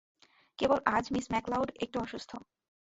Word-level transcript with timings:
কেবল 0.59 0.79
আজ 0.87 1.05
Miss 1.11 1.25
McLeod 1.31 1.69
একটু 1.83 1.97
অসুস্থ। 1.99 2.31